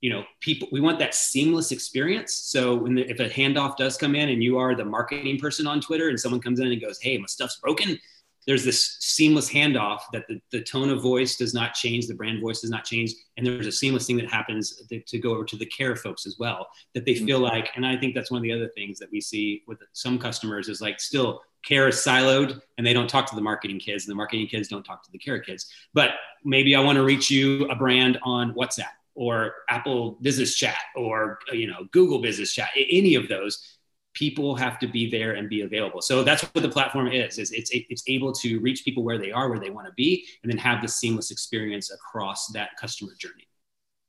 you 0.00 0.08
know, 0.08 0.24
people 0.40 0.66
we 0.72 0.80
want 0.80 0.98
that 1.00 1.14
seamless 1.14 1.72
experience. 1.72 2.32
So 2.32 2.74
when 2.74 2.94
the, 2.94 3.10
if 3.10 3.20
a 3.20 3.28
handoff 3.28 3.76
does 3.76 3.98
come 3.98 4.14
in 4.14 4.30
and 4.30 4.42
you 4.42 4.56
are 4.56 4.74
the 4.74 4.84
marketing 4.84 5.38
person 5.38 5.66
on 5.66 5.82
Twitter, 5.82 6.08
and 6.08 6.18
someone 6.18 6.40
comes 6.40 6.58
in 6.58 6.72
and 6.72 6.80
goes, 6.80 6.98
"Hey, 7.02 7.18
my 7.18 7.26
stuff's 7.26 7.56
broken," 7.56 7.98
there's 8.46 8.64
this 8.64 8.96
seamless 9.00 9.50
handoff 9.50 10.00
that 10.12 10.26
the, 10.28 10.40
the 10.50 10.62
tone 10.62 10.88
of 10.88 11.02
voice 11.02 11.36
does 11.36 11.54
not 11.54 11.74
change, 11.74 12.06
the 12.06 12.14
brand 12.14 12.40
voice 12.40 12.60
does 12.60 12.70
not 12.70 12.84
change. 12.84 13.12
And 13.36 13.46
there's 13.46 13.66
a 13.66 13.72
seamless 13.72 14.06
thing 14.06 14.16
that 14.16 14.30
happens 14.30 14.76
to, 14.88 15.00
to 15.00 15.18
go 15.18 15.32
over 15.32 15.44
to 15.44 15.56
the 15.56 15.66
care 15.66 15.96
folks 15.96 16.26
as 16.26 16.36
well, 16.38 16.68
that 16.94 17.04
they 17.04 17.14
feel 17.14 17.40
mm-hmm. 17.40 17.54
like, 17.54 17.70
and 17.76 17.84
I 17.84 17.96
think 17.96 18.14
that's 18.14 18.30
one 18.30 18.38
of 18.38 18.42
the 18.42 18.52
other 18.52 18.68
things 18.68 18.98
that 18.98 19.10
we 19.12 19.20
see 19.20 19.62
with 19.66 19.78
some 19.92 20.18
customers 20.18 20.68
is 20.68 20.80
like 20.80 21.00
still 21.00 21.42
care 21.64 21.88
is 21.88 21.96
siloed 21.96 22.60
and 22.78 22.86
they 22.86 22.92
don't 22.92 23.08
talk 23.08 23.28
to 23.28 23.36
the 23.36 23.42
marketing 23.42 23.78
kids 23.78 24.06
and 24.06 24.10
the 24.10 24.16
marketing 24.16 24.46
kids 24.46 24.68
don't 24.68 24.84
talk 24.84 25.04
to 25.04 25.12
the 25.12 25.18
care 25.18 25.38
kids. 25.38 25.66
But 25.92 26.12
maybe 26.44 26.74
I 26.74 26.80
want 26.80 26.96
to 26.96 27.04
reach 27.04 27.30
you 27.30 27.66
a 27.68 27.76
brand 27.76 28.18
on 28.22 28.54
WhatsApp 28.54 28.92
or 29.14 29.54
Apple 29.68 30.12
business 30.22 30.54
chat 30.54 30.78
or, 30.96 31.38
you 31.52 31.66
know, 31.66 31.86
Google 31.92 32.20
business 32.20 32.52
chat, 32.52 32.70
any 32.76 33.14
of 33.14 33.28
those 33.28 33.78
people 34.12 34.56
have 34.56 34.78
to 34.80 34.86
be 34.86 35.10
there 35.10 35.34
and 35.34 35.48
be 35.48 35.62
available. 35.62 36.02
So 36.02 36.24
that's 36.24 36.42
what 36.42 36.62
the 36.62 36.68
platform 36.68 37.08
is, 37.08 37.38
is 37.38 37.52
it's, 37.52 37.70
it's 37.72 38.02
able 38.08 38.32
to 38.34 38.58
reach 38.60 38.84
people 38.84 39.04
where 39.04 39.18
they 39.18 39.30
are, 39.30 39.48
where 39.48 39.60
they 39.60 39.70
want 39.70 39.86
to 39.86 39.92
be, 39.94 40.26
and 40.42 40.50
then 40.50 40.58
have 40.58 40.82
the 40.82 40.88
seamless 40.88 41.30
experience 41.30 41.90
across 41.90 42.48
that 42.48 42.70
customer 42.80 43.12
journey. 43.18 43.46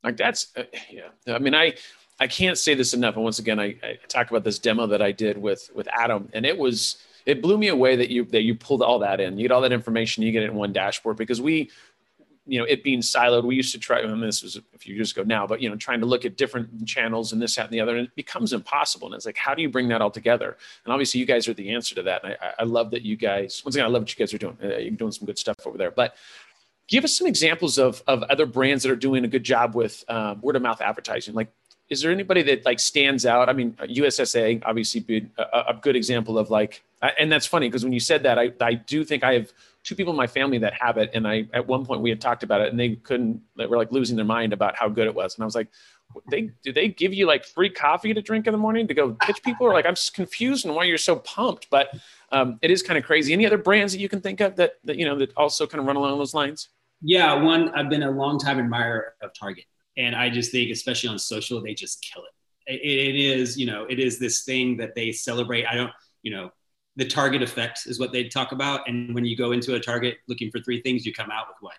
Like 0.04 0.18
that's, 0.18 0.48
uh, 0.58 0.64
yeah. 0.90 1.10
I 1.28 1.38
mean, 1.38 1.54
I, 1.54 1.76
I 2.20 2.28
can't 2.28 2.58
say 2.58 2.74
this 2.74 2.94
enough. 2.94 3.16
And 3.16 3.24
once 3.24 3.40
again, 3.40 3.60
I, 3.60 3.76
I 3.84 4.00
talk 4.08 4.32
about 4.32 4.44
this 4.44 4.58
demo 4.58 4.88
that 4.88 5.02
I 5.02 5.12
did 5.12 5.38
with, 5.38 5.70
with 5.76 5.88
Adam 5.94 6.30
and 6.34 6.46
it 6.46 6.58
was, 6.58 6.98
it 7.28 7.42
blew 7.42 7.58
me 7.58 7.68
away 7.68 7.96
that 7.96 8.10
you, 8.10 8.26
that 8.26 8.42
you 8.42 8.56
pulled 8.56 8.82
all 8.82 8.98
that 9.00 9.20
in, 9.20 9.38
you 9.38 9.44
get 9.48 9.52
all 9.52 9.62
that 9.62 9.72
information, 9.72 10.24
you 10.24 10.32
get 10.32 10.42
it 10.42 10.50
in 10.50 10.56
one 10.56 10.74
dashboard 10.74 11.18
because 11.18 11.40
we, 11.40 11.70
you 12.48 12.60
know, 12.60 12.66
it 12.66 12.84
being 12.84 13.00
siloed, 13.02 13.44
we 13.44 13.56
used 13.56 13.72
to 13.72 13.80
try, 13.80 14.00
and 14.00 14.22
this 14.22 14.42
was 14.42 14.58
a 14.58 14.78
few 14.78 14.96
years 14.96 15.12
ago 15.12 15.24
now, 15.24 15.46
but, 15.46 15.62
you 15.62 15.70
know, 15.70 15.76
trying 15.76 16.00
to 16.00 16.06
look 16.06 16.26
at 16.26 16.38
different 16.38 16.86
channels 16.88 17.34
and 17.34 17.42
this, 17.42 17.56
that, 17.56 17.66
and 17.66 17.74
the 17.74 17.80
other, 17.80 17.96
and 17.96 18.08
it 18.08 18.16
becomes 18.16 18.52
impossible. 18.52 19.08
And 19.08 19.16
it's 19.16 19.26
like, 19.26 19.38
how 19.38 19.54
do 19.54 19.62
you 19.62 19.70
bring 19.70 19.88
that 19.90 20.02
all 20.02 20.10
together? 20.10 20.58
And 20.84 20.92
obviously 20.92 21.20
you 21.20 21.26
guys 21.26 21.48
are 21.48 21.54
the 21.54 21.74
answer 21.74 21.94
to 21.96 22.04
that. 22.04 22.24
And 22.24 22.36
I, 22.42 22.54
I 22.60 22.64
love 22.64 22.92
that 22.92 23.04
you 23.04 23.16
guys, 23.16 23.62
once 23.64 23.76
again, 23.76 23.86
I 23.86 23.90
love 23.90 24.02
what 24.02 24.12
you 24.12 24.18
guys 24.18 24.34
are 24.34 24.40
doing. 24.40 24.58
Uh, 24.64 24.78
you're 24.78 24.92
doing 24.92 25.12
some 25.12 25.28
good 25.28 25.38
stuff 25.38 25.56
over 25.66 25.78
there, 25.78 25.92
but 25.92 26.16
give 26.88 27.04
us 27.04 27.16
some 27.16 27.28
examples 27.28 27.78
of, 27.78 28.04
of 28.08 28.24
other 28.24 28.48
brands 28.48 28.84
that 28.84 28.92
are 28.92 28.96
doing 28.96 29.24
a 29.24 29.28
good 29.28 29.44
job 29.44 29.76
with 29.76 30.04
um, 30.10 30.42
word 30.42 30.56
of 30.56 30.62
mouth 30.64 30.82
advertising. 30.82 31.36
Like, 31.36 31.52
is 31.90 32.02
there 32.02 32.12
anybody 32.12 32.42
that 32.44 32.66
like 32.66 32.80
stands 32.80 33.26
out? 33.26 33.50
I 33.50 33.54
mean, 33.54 33.74
USAA 33.74 34.64
obviously 34.66 35.02
be 35.02 35.30
a, 35.38 35.44
a 35.70 35.80
good 35.80 35.96
example 35.96 36.40
of 36.40 36.50
like, 36.50 36.84
and 37.20 37.32
that's 37.32 37.46
funny 37.46 37.68
because 37.68 37.84
when 37.84 37.94
you 37.94 38.00
said 38.00 38.24
that, 38.24 38.40
I, 38.40 38.52
I 38.62 38.76
do 38.76 39.04
think 39.04 39.24
I 39.24 39.34
have 39.34 39.52
two 39.84 39.96
people 39.96 40.12
in 40.12 40.18
my 40.18 40.28
family 40.28 40.60
that 40.60 40.74
have 40.80 40.98
it. 40.98 41.12
And 41.14 41.28
I, 41.28 41.48
at 41.54 41.66
one 41.66 41.86
point 41.86 42.02
we 42.02 42.10
had 42.10 42.22
talked 42.22 42.44
about 42.44 42.62
it 42.62 42.70
and 42.70 42.80
they 42.80 42.96
couldn't, 42.96 43.42
they 43.58 43.66
were 43.66 43.78
like 43.78 43.92
losing 43.92 44.16
their 44.16 44.26
mind 44.26 44.54
about 44.54 44.76
how 44.76 44.88
good 44.90 45.08
it 45.08 45.16
was. 45.16 45.36
And 45.36 45.44
I 45.44 45.46
was 45.46 45.56
like, 45.56 45.70
they, 46.30 46.52
do 46.62 46.72
they 46.74 46.90
give 46.90 47.14
you 47.14 47.26
like 47.26 47.46
free 47.46 47.70
coffee 47.70 48.14
to 48.14 48.22
drink 48.22 48.46
in 48.46 48.52
the 48.52 48.58
morning 48.58 48.88
to 48.88 48.94
go 48.94 49.14
pitch 49.22 49.42
people? 49.44 49.66
Or 49.66 49.74
like, 49.74 49.86
I'm 49.86 49.96
just 49.96 50.14
confused 50.14 50.68
on 50.68 50.76
why 50.76 50.84
you're 50.84 50.98
so 50.98 51.16
pumped, 51.16 51.70
but 51.70 51.90
um, 52.32 52.60
it 52.62 52.70
is 52.70 52.84
kind 52.84 52.98
of 52.98 53.06
crazy. 53.06 53.34
Any 53.34 53.46
other 53.46 53.58
brands 53.58 53.94
that 53.94 54.00
you 54.00 54.10
can 54.10 54.22
think 54.22 54.40
of 54.42 54.56
that, 54.58 54.74
that, 54.84 54.98
you 54.98 55.06
know, 55.06 55.18
that 55.18 55.36
also 55.36 55.66
kind 55.66 55.80
of 55.80 55.88
run 55.88 55.96
along 55.96 56.18
those 56.18 56.34
lines? 56.34 56.70
Yeah. 57.02 57.34
One, 57.42 57.70
I've 57.70 57.90
been 57.90 58.04
a 58.04 58.12
long 58.12 58.40
time 58.40 58.60
admirer 58.60 59.16
of 59.22 59.34
Target. 59.34 59.66
And 59.98 60.16
I 60.16 60.30
just 60.30 60.52
think, 60.52 60.70
especially 60.72 61.10
on 61.10 61.18
social, 61.18 61.62
they 61.62 61.74
just 61.74 62.02
kill 62.02 62.24
it. 62.24 62.74
it. 62.74 62.82
It 62.82 63.16
is, 63.16 63.58
you 63.58 63.66
know, 63.66 63.86
it 63.90 64.00
is 64.00 64.20
this 64.20 64.44
thing 64.44 64.78
that 64.78 64.96
they 64.96 65.12
celebrate. 65.12 65.66
I 65.66 65.76
don't, 65.76 65.92
you 66.24 66.32
know, 66.32 66.52
the 66.96 67.06
target 67.06 67.42
effect 67.42 67.82
is 67.86 68.00
what 68.00 68.12
they 68.12 68.26
talk 68.26 68.52
about. 68.52 68.88
And 68.88 69.16
when 69.16 69.26
you 69.26 69.38
go 69.38 69.52
into 69.52 69.76
a 69.76 69.80
target 69.80 70.18
looking 70.28 70.52
for 70.52 70.60
three 70.60 70.82
things, 70.82 71.06
you 71.06 71.14
come 71.14 71.32
out 71.32 71.48
with 71.48 71.58
what? 71.62 71.76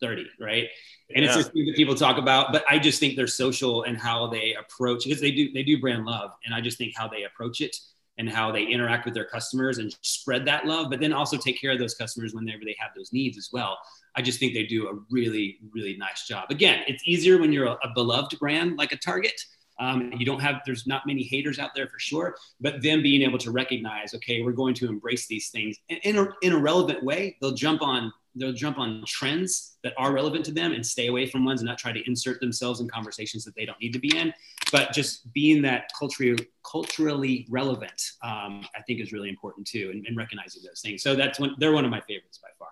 30, 0.00 0.26
right? 0.40 0.68
And 1.14 1.24
yeah. 1.24 1.30
it's 1.30 1.36
just 1.36 1.52
that 1.52 1.74
people 1.76 1.94
talk 1.94 2.18
about, 2.18 2.52
but 2.52 2.64
I 2.68 2.78
just 2.78 2.98
think 2.98 3.16
they're 3.16 3.26
social 3.26 3.84
and 3.84 3.96
how 3.96 4.26
they 4.26 4.54
approach 4.54 5.04
because 5.04 5.20
they 5.20 5.30
do 5.30 5.52
they 5.52 5.62
do 5.62 5.80
brand 5.80 6.04
love. 6.04 6.32
And 6.44 6.54
I 6.54 6.60
just 6.60 6.76
think 6.76 6.92
how 6.96 7.08
they 7.08 7.22
approach 7.22 7.60
it 7.60 7.76
and 8.18 8.28
how 8.28 8.52
they 8.52 8.64
interact 8.64 9.04
with 9.04 9.14
their 9.14 9.24
customers 9.24 9.78
and 9.78 9.96
spread 10.02 10.44
that 10.44 10.66
love, 10.66 10.90
but 10.90 11.00
then 11.00 11.12
also 11.12 11.38
take 11.38 11.58
care 11.60 11.70
of 11.72 11.78
those 11.78 11.94
customers 11.94 12.34
whenever 12.34 12.62
they 12.64 12.76
have 12.78 12.90
those 12.94 13.12
needs 13.12 13.38
as 13.38 13.48
well. 13.52 13.78
I 14.14 14.20
just 14.22 14.38
think 14.38 14.52
they 14.52 14.64
do 14.64 14.88
a 14.88 14.94
really, 15.10 15.58
really 15.72 15.96
nice 15.96 16.26
job. 16.26 16.50
Again, 16.50 16.82
it's 16.86 17.02
easier 17.06 17.38
when 17.38 17.52
you're 17.52 17.66
a, 17.66 17.78
a 17.84 17.92
beloved 17.94 18.38
brand 18.38 18.76
like 18.76 18.92
a 18.92 18.96
Target. 18.96 19.40
Um, 19.80 20.12
you 20.16 20.26
don't 20.26 20.40
have, 20.40 20.60
there's 20.64 20.86
not 20.86 21.06
many 21.06 21.22
haters 21.22 21.58
out 21.58 21.70
there 21.74 21.88
for 21.88 21.98
sure, 21.98 22.36
but 22.60 22.82
them 22.82 23.02
being 23.02 23.22
able 23.22 23.38
to 23.38 23.50
recognize, 23.50 24.14
okay, 24.14 24.42
we're 24.42 24.52
going 24.52 24.74
to 24.74 24.88
embrace 24.88 25.26
these 25.26 25.50
things 25.50 25.76
in, 25.88 26.18
a, 26.18 26.28
in 26.42 26.52
a 26.52 26.58
relevant 26.58 27.02
way. 27.02 27.36
They'll 27.40 27.52
jump 27.52 27.82
on 27.82 28.12
they'll 28.34 28.52
jump 28.52 28.78
on 28.78 29.02
trends 29.06 29.76
that 29.82 29.92
are 29.96 30.12
relevant 30.12 30.44
to 30.46 30.52
them 30.52 30.72
and 30.72 30.84
stay 30.84 31.08
away 31.08 31.26
from 31.26 31.44
ones 31.44 31.60
and 31.60 31.68
not 31.68 31.78
try 31.78 31.92
to 31.92 32.02
insert 32.06 32.40
themselves 32.40 32.80
in 32.80 32.88
conversations 32.88 33.44
that 33.44 33.54
they 33.54 33.66
don't 33.66 33.80
need 33.80 33.92
to 33.92 33.98
be 33.98 34.16
in. 34.16 34.32
But 34.70 34.92
just 34.92 35.30
being 35.32 35.62
that 35.62 35.90
culturally 35.98 36.48
culturally 36.68 37.46
relevant, 37.50 38.00
um, 38.22 38.64
I 38.74 38.82
think 38.86 39.00
is 39.00 39.12
really 39.12 39.28
important 39.28 39.66
too, 39.66 39.90
and, 39.92 40.06
and, 40.06 40.16
recognizing 40.16 40.62
those 40.62 40.80
things. 40.80 41.02
So 41.02 41.14
that's 41.14 41.38
one 41.38 41.54
they're 41.58 41.72
one 41.72 41.84
of 41.84 41.90
my 41.90 42.00
favorites 42.00 42.38
by 42.42 42.48
far. 42.58 42.68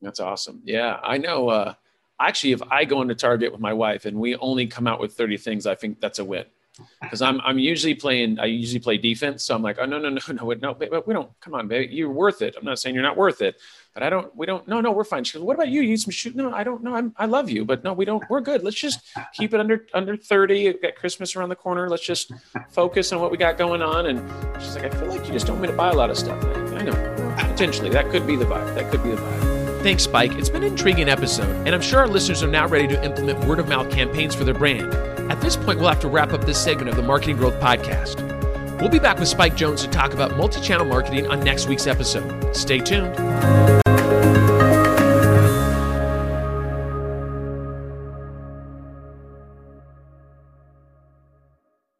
That's 0.00 0.18
awesome. 0.18 0.62
Yeah, 0.64 0.98
I 1.02 1.18
know. 1.18 1.48
Uh, 1.48 1.74
actually, 2.28 2.52
if 2.52 2.62
I 2.70 2.84
go 2.84 3.02
into 3.02 3.14
Target 3.14 3.52
with 3.52 3.60
my 3.60 3.72
wife 3.72 4.04
and 4.04 4.18
we 4.18 4.36
only 4.36 4.66
come 4.66 4.86
out 4.86 5.00
with 5.00 5.14
30 5.14 5.36
things, 5.38 5.66
I 5.66 5.74
think 5.74 6.00
that's 6.00 6.18
a 6.18 6.24
win. 6.24 6.44
Because 7.00 7.20
I'm 7.20 7.38
I'm 7.42 7.58
usually 7.58 7.94
playing 7.94 8.38
I 8.38 8.46
usually 8.46 8.80
play 8.80 8.96
defense. 8.96 9.44
So 9.44 9.54
I'm 9.54 9.62
like 9.62 9.76
oh 9.78 9.84
no 9.84 9.98
no 9.98 10.08
no 10.08 10.20
no 10.28 10.52
no 10.52 10.76
no 10.80 11.02
we 11.06 11.12
don't 11.12 11.30
come 11.40 11.54
on 11.54 11.68
baby 11.68 11.94
you're 11.94 12.10
worth 12.10 12.40
it. 12.40 12.56
I'm 12.58 12.64
not 12.64 12.78
saying 12.78 12.94
you're 12.94 13.04
not 13.04 13.16
worth 13.16 13.42
it 13.42 13.56
but 13.92 14.02
I 14.02 14.08
don't 14.08 14.34
we 14.34 14.46
don't 14.46 14.66
no 14.66 14.80
no 14.80 14.90
we're 14.90 15.04
fine. 15.04 15.22
She 15.24 15.34
goes 15.36 15.44
what 15.44 15.54
about 15.54 15.68
you? 15.68 15.82
You 15.82 15.90
need 15.90 16.00
some 16.00 16.10
shoot 16.10 16.34
no 16.34 16.50
I 16.52 16.64
don't 16.64 16.82
know 16.82 16.94
I'm, 16.94 17.12
I 17.18 17.26
love 17.26 17.50
you 17.50 17.64
but 17.66 17.84
no 17.84 17.92
we 17.92 18.06
don't 18.06 18.24
we're 18.30 18.40
good. 18.40 18.64
Let's 18.64 18.78
just 18.78 19.00
keep 19.34 19.52
it 19.52 19.60
under 19.60 19.86
under 19.92 20.16
30 20.16 20.64
We've 20.64 20.82
got 20.82 20.94
Christmas 20.94 21.36
around 21.36 21.50
the 21.50 21.56
corner. 21.56 21.90
Let's 21.90 22.06
just 22.06 22.32
focus 22.70 23.12
on 23.12 23.20
what 23.20 23.30
we 23.30 23.36
got 23.36 23.58
going 23.58 23.82
on. 23.82 24.06
And 24.06 24.62
she's 24.62 24.74
like 24.74 24.86
I 24.86 24.90
feel 24.98 25.08
like 25.08 25.26
you 25.26 25.32
just 25.32 25.46
don't 25.46 25.56
want 25.56 25.62
me 25.62 25.68
to 25.68 25.76
buy 25.76 25.90
a 25.90 25.94
lot 25.94 26.08
of 26.08 26.16
stuff. 26.16 26.42
I, 26.42 26.76
I 26.76 26.82
know 26.82 27.34
potentially 27.36 27.90
that 27.90 28.10
could 28.10 28.26
be 28.26 28.36
the 28.36 28.46
vibe 28.46 28.74
that 28.76 28.90
could 28.90 29.02
be 29.02 29.10
the 29.10 29.16
vibe 29.16 29.51
Thanks, 29.82 30.04
Spike. 30.04 30.32
It's 30.36 30.48
been 30.48 30.62
an 30.62 30.70
intriguing 30.70 31.08
episode, 31.08 31.66
and 31.66 31.74
I'm 31.74 31.80
sure 31.80 31.98
our 31.98 32.06
listeners 32.06 32.40
are 32.44 32.48
now 32.48 32.68
ready 32.68 32.86
to 32.86 33.04
implement 33.04 33.44
word 33.46 33.58
of 33.58 33.66
mouth 33.68 33.90
campaigns 33.90 34.32
for 34.32 34.44
their 34.44 34.54
brand. 34.54 34.94
At 35.30 35.40
this 35.40 35.56
point, 35.56 35.80
we'll 35.80 35.88
have 35.88 35.98
to 36.00 36.08
wrap 36.08 36.32
up 36.32 36.44
this 36.44 36.62
segment 36.62 36.88
of 36.88 36.94
the 36.94 37.02
Marketing 37.02 37.36
Growth 37.36 37.58
Podcast. 37.60 38.20
We'll 38.80 38.90
be 38.90 39.00
back 39.00 39.18
with 39.18 39.26
Spike 39.26 39.56
Jones 39.56 39.82
to 39.82 39.88
talk 39.88 40.12
about 40.14 40.36
multi 40.36 40.60
channel 40.60 40.86
marketing 40.86 41.26
on 41.26 41.40
next 41.40 41.66
week's 41.66 41.88
episode. 41.88 42.54
Stay 42.54 42.78
tuned. 42.78 43.61